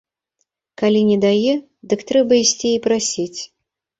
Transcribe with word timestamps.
Калі 0.81 1.01
не 1.09 1.17
дае, 1.25 1.51
дык 1.91 2.01
трэба 2.11 2.33
ісці 2.45 2.69
і 2.73 2.83
прасіць. 2.87 3.39